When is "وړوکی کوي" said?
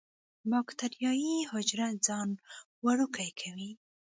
2.85-3.71